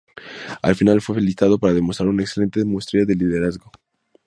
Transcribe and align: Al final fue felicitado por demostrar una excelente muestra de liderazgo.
Al 0.63 0.75
final 0.75 0.99
fue 0.99 1.13
felicitado 1.17 1.59
por 1.59 1.71
demostrar 1.75 2.09
una 2.09 2.23
excelente 2.23 2.65
muestra 2.65 3.05
de 3.05 3.13
liderazgo. 3.15 3.71